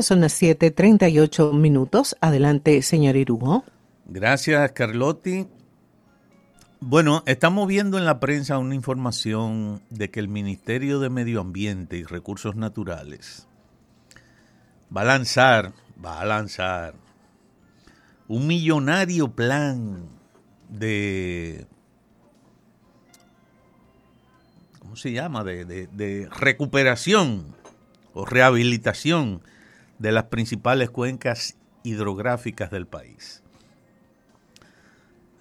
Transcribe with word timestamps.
Son 0.00 0.22
las 0.22 0.32
7:38 0.40 1.52
minutos. 1.52 2.16
Adelante, 2.22 2.80
señor 2.80 3.16
Irujo. 3.16 3.62
Gracias, 4.06 4.72
Carlotti. 4.72 5.46
Bueno, 6.80 7.22
estamos 7.26 7.68
viendo 7.68 7.98
en 7.98 8.06
la 8.06 8.18
prensa 8.18 8.56
una 8.56 8.74
información 8.74 9.82
de 9.90 10.10
que 10.10 10.18
el 10.18 10.28
Ministerio 10.28 10.98
de 10.98 11.10
Medio 11.10 11.42
Ambiente 11.42 11.98
y 11.98 12.04
Recursos 12.04 12.56
Naturales 12.56 13.46
va 14.94 15.02
a 15.02 15.04
lanzar, 15.04 15.74
va 16.02 16.22
a 16.22 16.24
lanzar 16.24 16.94
un 18.28 18.46
millonario 18.46 19.32
plan 19.32 20.08
de, 20.70 21.66
¿cómo 24.78 24.96
se 24.96 25.12
llama? 25.12 25.44
De, 25.44 25.66
de 25.66 26.28
recuperación 26.30 27.54
o 28.14 28.24
rehabilitación 28.24 29.42
de 30.02 30.10
las 30.10 30.24
principales 30.24 30.90
cuencas 30.90 31.56
hidrográficas 31.84 32.72
del 32.72 32.88
país. 32.88 33.40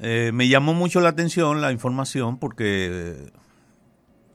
Eh, 0.00 0.32
me 0.34 0.48
llamó 0.48 0.74
mucho 0.74 1.00
la 1.00 1.10
atención 1.10 1.60
la 1.60 1.70
información 1.70 2.38
porque 2.38 3.32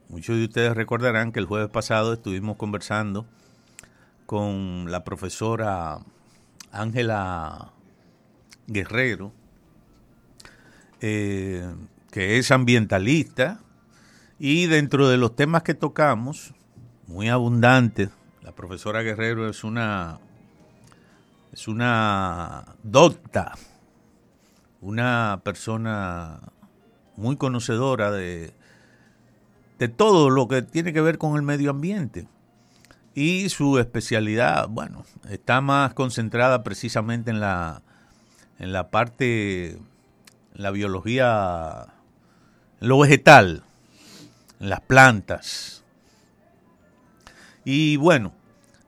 muchos 0.07 0.37
de 0.37 0.45
ustedes 0.45 0.75
recordarán 0.75 1.33
que 1.33 1.39
el 1.39 1.45
jueves 1.45 1.69
pasado 1.69 2.13
estuvimos 2.13 2.55
conversando 2.55 3.25
con 4.25 4.89
la 4.89 5.03
profesora 5.03 5.99
Ángela 6.71 7.73
Guerrero, 8.67 9.33
eh, 11.01 11.69
que 12.11 12.37
es 12.37 12.49
ambientalista, 12.49 13.59
y 14.39 14.67
dentro 14.67 15.09
de 15.09 15.17
los 15.17 15.35
temas 15.35 15.63
que 15.63 15.73
tocamos, 15.73 16.53
muy 17.07 17.27
abundantes, 17.27 18.09
la 18.43 18.51
profesora 18.51 19.01
Guerrero 19.01 19.49
es 19.49 19.63
una, 19.63 20.19
es 21.51 21.67
una 21.67 22.65
docta 22.83 23.55
una 24.83 25.39
persona 25.45 26.41
muy 27.15 27.37
conocedora 27.37 28.11
de, 28.11 28.53
de 29.79 29.87
todo 29.87 30.29
lo 30.29 30.49
que 30.49 30.61
tiene 30.61 30.91
que 30.91 30.99
ver 30.99 31.17
con 31.17 31.37
el 31.37 31.41
medio 31.41 31.71
ambiente. 31.71 32.27
Y 33.15 33.47
su 33.49 33.79
especialidad, 33.79 34.67
bueno, 34.67 35.05
está 35.29 35.61
más 35.61 35.93
concentrada 35.93 36.63
precisamente 36.63 37.31
en 37.31 37.39
la, 37.39 37.81
en 38.59 38.73
la 38.73 38.89
parte, 38.89 39.69
en 39.75 39.81
la 40.55 40.71
biología, 40.71 41.87
en 42.81 42.87
lo 42.89 42.99
vegetal, 42.99 43.63
en 44.59 44.69
las 44.69 44.81
plantas. 44.81 45.82
Y 47.65 47.97
bueno, 47.97 48.33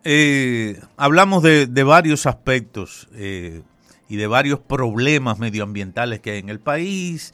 eh, 0.03 0.79
hablamos 0.97 1.43
de, 1.43 1.83
varios 1.83 2.25
aspectos. 2.25 3.07
Eh, 3.13 3.61
y 4.07 4.17
de 4.17 4.27
varios 4.27 4.59
problemas 4.59 5.39
medioambientales 5.39 6.19
que 6.19 6.31
hay 6.31 6.39
en 6.39 6.49
el 6.49 6.59
país, 6.59 7.33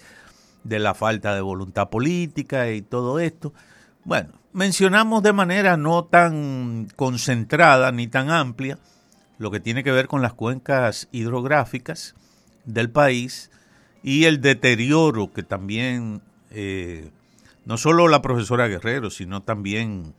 de 0.63 0.79
la 0.79 0.93
falta 0.93 1.35
de 1.35 1.41
voluntad 1.41 1.89
política 1.89 2.71
y 2.71 2.81
todo 2.81 3.19
esto. 3.19 3.53
Bueno, 4.03 4.29
mencionamos 4.53 5.23
de 5.23 5.33
manera 5.33 5.77
no 5.77 6.05
tan 6.05 6.87
concentrada 6.95 7.91
ni 7.91 8.07
tan 8.07 8.29
amplia 8.29 8.77
lo 9.37 9.51
que 9.51 9.59
tiene 9.59 9.83
que 9.83 9.91
ver 9.91 10.07
con 10.07 10.21
las 10.21 10.33
cuencas 10.33 11.07
hidrográficas 11.11 12.15
del 12.65 12.89
país 12.89 13.49
y 14.03 14.25
el 14.25 14.39
deterioro 14.39 15.33
que 15.33 15.43
también 15.43 16.21
eh, 16.51 17.09
no 17.65 17.77
solo 17.77 18.07
la 18.07 18.21
profesora 18.21 18.67
Guerrero, 18.67 19.09
sino 19.09 19.41
también 19.41 20.13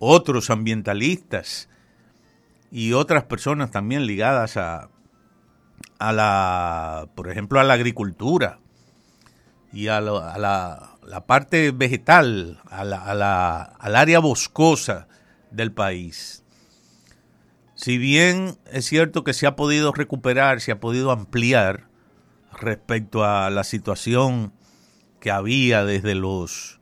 otros 0.00 0.50
ambientalistas 0.50 1.68
y 2.72 2.94
otras 2.94 3.24
personas 3.24 3.70
también 3.70 4.06
ligadas 4.06 4.56
a, 4.56 4.88
a 6.00 6.12
la, 6.12 7.08
por 7.14 7.30
ejemplo, 7.30 7.60
a 7.60 7.64
la 7.64 7.74
agricultura 7.74 8.58
y 9.72 9.88
a, 9.88 10.00
la, 10.00 11.24
parte 11.26 11.70
vegetal, 11.70 12.60
a 12.68 12.84
la, 12.84 13.62
al 13.62 13.96
área 13.96 14.18
boscosa 14.18 15.06
del 15.50 15.72
país. 15.72 16.42
Si 17.74 17.98
bien 17.98 18.58
es 18.72 18.86
cierto 18.86 19.24
que 19.24 19.34
se 19.34 19.46
ha 19.46 19.56
podido 19.56 19.92
recuperar, 19.92 20.60
se 20.60 20.72
ha 20.72 20.80
podido 20.80 21.12
ampliar 21.12 21.86
respecto 22.52 23.24
a 23.24 23.50
la 23.50 23.64
situación 23.64 24.52
que 25.20 25.30
había 25.30 25.84
desde 25.84 26.14
los, 26.14 26.79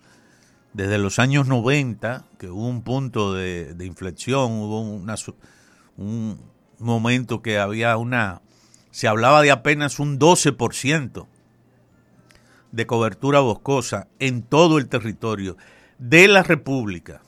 desde 0.73 0.99
los 0.99 1.19
años 1.19 1.47
90, 1.47 2.25
que 2.39 2.49
hubo 2.49 2.69
un 2.69 2.83
punto 2.83 3.35
de, 3.35 3.75
inflexión, 3.81 4.53
hubo 4.53 4.81
una, 4.81 5.15
un 5.97 6.39
momento 6.79 7.43
que 7.43 7.59
había 7.59 7.97
una 7.97 8.43
se 8.91 9.07
hablaba 9.07 9.43
de 9.43 9.51
apenas 9.51 9.99
un 9.99 10.19
12% 10.19 11.27
de 12.73 12.87
cobertura 12.87 13.41
boscosa 13.41 14.09
en 14.19 14.43
todo 14.43 14.79
el 14.79 14.89
territorio 14.89 15.57
de 15.99 16.29
la 16.29 16.43
República, 16.43 17.23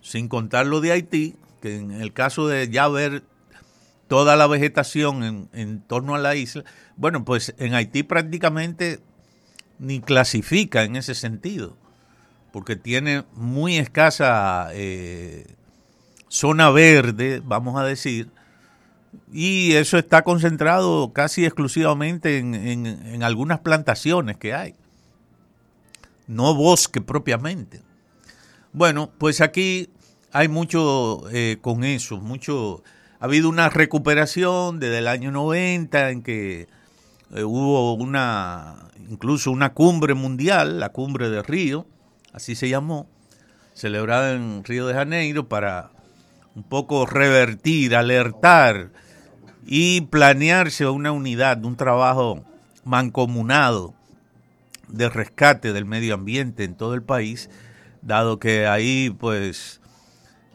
sin 0.00 0.28
contar 0.28 0.66
lo 0.66 0.80
de 0.80 0.92
Haití, 0.92 1.36
que 1.62 1.76
en 1.76 1.92
el 1.92 2.12
caso 2.12 2.48
de 2.48 2.68
ya 2.68 2.88
ver 2.88 3.22
toda 4.08 4.36
la 4.36 4.46
vegetación 4.46 5.22
en, 5.22 5.48
en 5.52 5.80
torno 5.80 6.14
a 6.14 6.18
la 6.18 6.34
isla, 6.34 6.64
bueno, 6.96 7.24
pues 7.24 7.54
en 7.58 7.74
Haití 7.74 8.02
prácticamente 8.02 9.00
ni 9.78 10.00
clasifica 10.00 10.82
en 10.82 10.96
ese 10.96 11.14
sentido, 11.14 11.76
porque 12.54 12.76
tiene 12.76 13.24
muy 13.34 13.78
escasa 13.78 14.68
eh, 14.74 15.44
zona 16.28 16.70
verde, 16.70 17.42
vamos 17.44 17.76
a 17.76 17.82
decir, 17.82 18.30
y 19.32 19.72
eso 19.72 19.98
está 19.98 20.22
concentrado 20.22 21.12
casi 21.12 21.44
exclusivamente 21.44 22.38
en, 22.38 23.24
algunas 23.24 23.58
plantaciones 23.58 24.36
que 24.36 24.54
hay, 24.54 24.76
no 26.28 26.54
bosque 26.54 27.00
propiamente. 27.00 27.82
Bueno, 28.72 29.10
pues 29.18 29.40
aquí 29.40 29.90
hay 30.30 30.46
mucho 30.46 31.24
eh, 31.32 31.58
con 31.60 31.82
eso, 31.82 32.18
mucho, 32.18 32.84
ha 33.18 33.24
habido 33.24 33.48
una 33.48 33.68
recuperación 33.68 34.78
desde 34.78 34.98
el 34.98 35.08
año 35.08 35.32
90 35.32 36.10
en 36.10 36.22
que 36.22 36.68
eh, 37.34 37.42
hubo 37.42 37.94
una, 37.94 38.90
incluso 39.10 39.50
una 39.50 39.72
cumbre 39.72 40.14
mundial, 40.14 40.78
la 40.78 40.90
cumbre 40.90 41.30
de 41.30 41.42
Río, 41.42 41.88
así 42.34 42.56
se 42.56 42.68
llamó, 42.68 43.08
celebrada 43.72 44.32
en 44.32 44.64
Río 44.64 44.86
de 44.86 44.94
Janeiro 44.94 45.48
para 45.48 45.90
un 46.54 46.64
poco 46.64 47.06
revertir, 47.06 47.94
alertar 47.94 48.90
y 49.64 50.02
planearse 50.02 50.86
una 50.86 51.12
unidad, 51.12 51.64
un 51.64 51.76
trabajo 51.76 52.44
mancomunado 52.84 53.94
de 54.88 55.08
rescate 55.08 55.72
del 55.72 55.84
medio 55.84 56.14
ambiente 56.14 56.64
en 56.64 56.74
todo 56.74 56.94
el 56.94 57.02
país, 57.02 57.50
dado 58.02 58.38
que 58.38 58.66
ahí 58.66 59.10
pues 59.18 59.80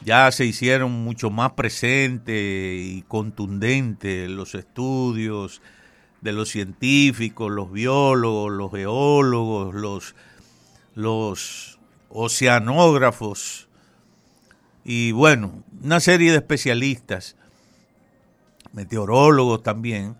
ya 0.04 0.30
se 0.32 0.44
hicieron 0.44 0.92
mucho 0.92 1.30
más 1.30 1.52
presentes 1.52 2.36
y 2.36 3.04
contundentes 3.08 4.28
los 4.28 4.54
estudios 4.54 5.62
de 6.20 6.32
los 6.32 6.50
científicos, 6.50 7.50
los 7.50 7.72
biólogos, 7.72 8.52
los 8.52 8.70
geólogos, 8.70 9.74
los, 9.74 10.14
los 11.00 11.78
oceanógrafos 12.08 13.68
y 14.84 15.12
bueno, 15.12 15.62
una 15.82 16.00
serie 16.00 16.30
de 16.30 16.38
especialistas 16.38 17.36
meteorólogos 18.72 19.62
también, 19.62 20.16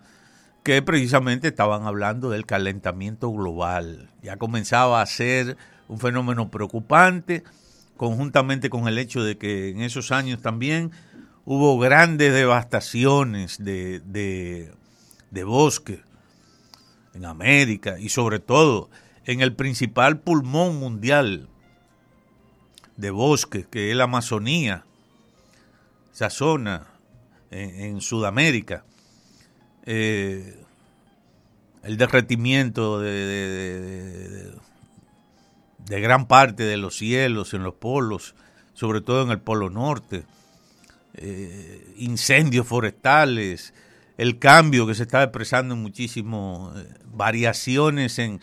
que 0.62 0.82
precisamente 0.82 1.48
estaban 1.48 1.86
hablando 1.86 2.30
del 2.30 2.46
calentamiento 2.46 3.30
global. 3.32 4.10
Ya 4.22 4.36
comenzaba 4.36 5.00
a 5.00 5.06
ser 5.06 5.56
un 5.88 5.98
fenómeno 5.98 6.50
preocupante, 6.50 7.42
conjuntamente 7.96 8.70
con 8.70 8.86
el 8.86 8.98
hecho 8.98 9.22
de 9.22 9.38
que 9.38 9.70
en 9.70 9.80
esos 9.80 10.12
años 10.12 10.42
también 10.42 10.90
hubo 11.44 11.78
grandes 11.78 12.32
devastaciones 12.32 13.58
de, 13.58 14.00
de, 14.00 14.72
de 15.30 15.44
bosque 15.44 16.02
en 17.14 17.24
América 17.24 17.98
y 17.98 18.08
sobre 18.08 18.38
todo 18.38 18.90
en 19.26 19.40
el 19.40 19.54
principal 19.54 20.20
pulmón 20.20 20.78
mundial 20.78 21.48
de 22.96 23.10
bosque, 23.10 23.66
que 23.70 23.90
es 23.90 23.96
la 23.96 24.04
Amazonía, 24.04 24.84
esa 26.12 26.30
zona 26.30 26.86
en, 27.50 28.00
Sudamérica. 28.00 28.84
Eh, 29.86 30.62
el 31.82 31.96
derretimiento 31.96 33.00
de, 33.00 34.52
de, 35.78 36.00
gran 36.00 36.26
parte 36.26 36.64
de 36.64 36.76
los 36.76 36.96
cielos 36.96 37.54
en 37.54 37.62
los 37.62 37.74
polos, 37.74 38.34
sobre 38.74 39.00
todo 39.00 39.22
en 39.22 39.30
el 39.30 39.40
polo 39.40 39.70
norte, 39.70 40.24
eh, 41.14 41.94
incendios 41.96 42.66
forestales, 42.66 43.72
el 44.18 44.38
cambio 44.38 44.86
que 44.86 44.94
se 44.94 45.04
está 45.04 45.22
expresando 45.22 45.74
en 45.74 45.80
muchísimas 45.82 46.76
eh, 46.76 46.86
variaciones 47.06 48.18
en, 48.18 48.40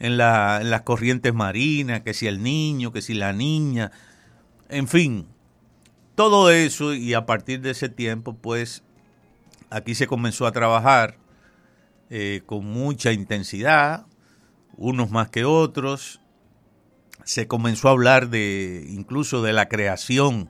en, 0.00 0.16
la, 0.16 0.62
las 0.64 0.82
corrientes 0.82 1.32
marinas, 1.32 2.00
que 2.00 2.14
si 2.14 2.26
el 2.26 2.42
niño, 2.42 2.92
que 2.92 3.02
si 3.02 3.14
la 3.14 3.32
niña, 3.32 3.92
en 4.68 4.88
fin, 4.88 5.26
todo 6.14 6.50
eso 6.50 6.94
y 6.94 7.14
a 7.14 7.26
partir 7.26 7.60
de 7.60 7.70
ese 7.70 7.88
tiempo, 7.88 8.34
pues 8.34 8.82
aquí 9.68 9.94
se 9.94 10.06
comenzó 10.06 10.46
a 10.46 10.52
trabajar 10.52 11.16
eh, 12.08 12.42
con 12.46 12.64
mucha 12.64 13.12
intensidad, 13.12 14.06
unos 14.76 15.10
más 15.10 15.28
que 15.28 15.44
otros. 15.44 16.20
Se 17.24 17.46
comenzó 17.46 17.88
a 17.88 17.92
hablar 17.92 18.30
de 18.30 18.86
incluso 18.88 19.42
de 19.42 19.52
la 19.52 19.68
creación, 19.68 20.48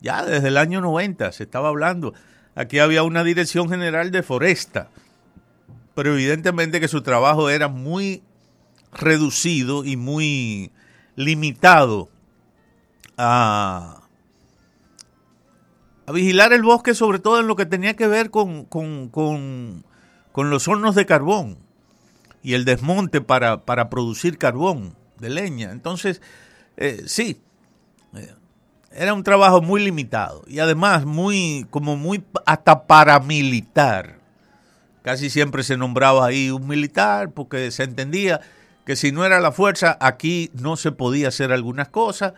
ya 0.00 0.24
desde 0.24 0.48
el 0.48 0.58
año 0.58 0.80
90 0.80 1.32
se 1.32 1.44
estaba 1.44 1.68
hablando. 1.68 2.12
Aquí 2.54 2.78
había 2.78 3.02
una 3.02 3.24
dirección 3.24 3.68
general 3.68 4.10
de 4.10 4.22
foresta, 4.22 4.90
pero 5.94 6.12
evidentemente 6.14 6.80
que 6.80 6.88
su 6.88 7.02
trabajo 7.02 7.50
era 7.50 7.68
muy 7.68 8.22
reducido 8.96 9.84
y 9.84 9.96
muy 9.96 10.72
limitado 11.14 12.08
a, 13.16 14.02
a 16.06 16.12
vigilar 16.12 16.52
el 16.52 16.62
bosque, 16.62 16.94
sobre 16.94 17.18
todo 17.18 17.40
en 17.40 17.46
lo 17.46 17.56
que 17.56 17.66
tenía 17.66 17.94
que 17.94 18.06
ver 18.06 18.30
con, 18.30 18.64
con, 18.64 19.08
con, 19.08 19.84
con 20.32 20.50
los 20.50 20.68
hornos 20.68 20.94
de 20.94 21.06
carbón 21.06 21.58
y 22.42 22.54
el 22.54 22.64
desmonte 22.64 23.20
para, 23.20 23.64
para 23.64 23.88
producir 23.88 24.38
carbón 24.38 24.94
de 25.18 25.30
leña. 25.30 25.72
Entonces, 25.72 26.20
eh, 26.76 27.02
sí, 27.06 27.40
eh, 28.14 28.34
era 28.92 29.14
un 29.14 29.24
trabajo 29.24 29.60
muy 29.62 29.82
limitado 29.84 30.44
y 30.46 30.58
además 30.58 31.04
muy, 31.04 31.66
como 31.70 31.96
muy 31.96 32.22
hasta 32.44 32.86
paramilitar. 32.86 34.20
Casi 35.02 35.30
siempre 35.30 35.62
se 35.62 35.76
nombraba 35.76 36.26
ahí 36.26 36.50
un 36.50 36.66
militar 36.66 37.30
porque 37.30 37.70
se 37.70 37.84
entendía 37.84 38.40
que 38.86 38.94
si 38.94 39.10
no 39.10 39.24
era 39.24 39.40
la 39.40 39.50
fuerza, 39.50 39.98
aquí 40.00 40.50
no 40.54 40.76
se 40.76 40.92
podía 40.92 41.28
hacer 41.28 41.52
algunas 41.52 41.88
cosas 41.88 42.34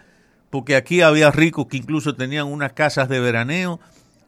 porque 0.49 0.77
aquí 0.77 1.03
había 1.03 1.31
ricos 1.31 1.67
que 1.67 1.77
incluso 1.77 2.15
tenían 2.15 2.47
unas 2.47 2.73
casas 2.73 3.11
de 3.11 3.21
veraneo 3.21 3.81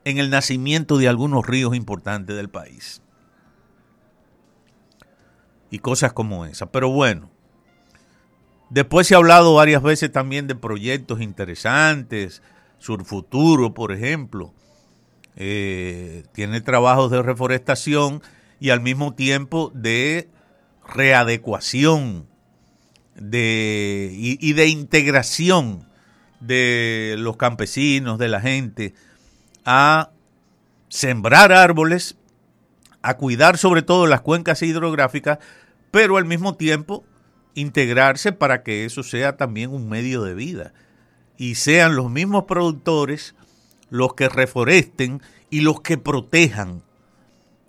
en 0.05 0.19
el 0.19 0.29
nacimiento 0.29 0.99
de 0.99 1.09
algunos 1.09 1.47
ríos 1.47 1.75
importantes 1.75 2.37
del 2.37 2.51
país. 2.51 3.01
Y 5.71 5.79
cosas 5.79 6.13
como 6.13 6.45
esa. 6.45 6.71
Pero 6.71 6.91
bueno, 6.91 7.31
después 8.69 9.07
se 9.07 9.15
ha 9.15 9.19
hablado 9.19 9.55
varias 9.55 9.83
veces 9.83 10.13
también 10.13 10.47
de 10.47 10.55
proyectos 10.55 11.23
interesantes, 11.23 12.43
Surfuturo, 12.79 13.73
por 13.73 13.93
ejemplo. 13.93 14.53
Eh, 15.37 16.25
tiene 16.33 16.61
trabajos 16.61 17.11
de 17.11 17.23
reforestación 17.23 18.21
y 18.59 18.71
al 18.71 18.81
mismo 18.83 19.15
tiempo 19.15 19.73
de 19.75 20.29
readecuación 20.95 22.27
de, 23.15 24.11
y 24.13 24.53
de 24.53 24.67
integración 24.69 25.89
de 26.41 27.17
los 27.19 27.37
campesinos, 27.37 28.19
de 28.19 28.29
la 28.29 28.41
gente, 28.41 28.95
a 29.65 30.11
sembrar 30.89 31.53
árboles, 31.53 32.17
a 33.03 33.17
cuidar 33.17 33.59
sobre 33.59 33.83
todo 33.83 34.07
las 34.07 34.23
cuencas 34.23 34.63
hidrográficas, 34.63 35.39
pero 35.91 36.17
al 36.17 36.25
mismo 36.25 36.57
tiempo 36.57 37.05
integrarse 37.55 38.33
para 38.33 38.63
que 38.63 38.85
eso 38.85 39.03
sea 39.03 39.37
también 39.37 39.71
un 39.71 39.89
medio 39.89 40.23
de 40.23 40.35
vida. 40.35 40.73
Y 41.37 41.55
sean 41.55 41.97
los 41.97 42.11
mismos 42.11 42.45
productores 42.45 43.35
los 43.89 44.15
que 44.15 44.29
reforesten 44.29 45.23
y 45.51 45.61
los 45.61 45.81
que 45.81 45.99
protejan 45.99 46.83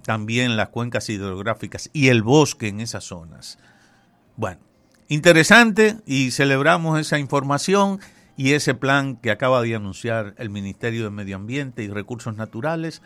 también 0.01 0.57
las 0.57 0.69
cuencas 0.69 1.09
hidrográficas 1.09 1.89
y 1.94 2.09
el 2.09 2.24
bosque 2.24 2.68
en 2.68 2.81
esas 2.81 3.03
zonas. 3.03 3.57
Bueno, 4.36 4.62
interesante 5.07 5.98
y 6.06 6.31
celebramos 6.31 7.00
esa 7.00 7.19
información 7.19 8.00
y 8.38 8.53
ese 8.53 8.74
plan 8.74 9.18
que 9.18 9.31
acaba 9.31 9.62
de 9.62 9.75
anunciar 9.75 10.33
el 10.38 10.50
Ministerio 10.50 11.03
de 11.03 11.12
Medio 11.12 11.36
Ambiente 11.36 11.83
y 11.83 11.89
Recursos 11.89 12.36
Naturales 12.36 13.01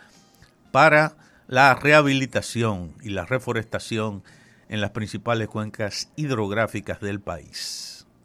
para 0.72 1.16
la 1.48 1.74
rehabilitación 1.74 2.94
y 3.02 3.10
la 3.10 3.24
reforestación 3.24 4.22
en 4.68 4.80
las 4.80 4.90
principales 4.90 5.48
cuencas 5.48 6.10
hidrográficas 6.16 7.00
del 7.00 7.20
país. 7.20 7.95